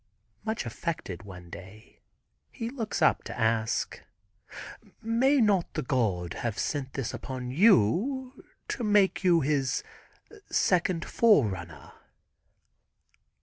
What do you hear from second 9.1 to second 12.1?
you his second forerunner?"